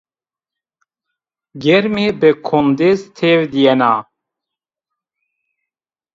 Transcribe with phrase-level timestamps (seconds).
[1.63, 3.95] Germî bi kondêz têv dîyena